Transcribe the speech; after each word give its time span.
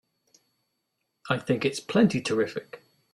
I 1.29 1.37
think 1.37 1.63
it's 1.63 1.79
plenty 1.79 2.21
terrific! 2.21 2.81